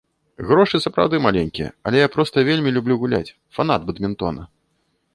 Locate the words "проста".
2.17-2.47